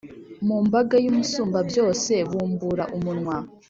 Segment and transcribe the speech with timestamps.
[0.47, 3.35] Mumbaga y’Umusumbabyose bubumbura umunwa,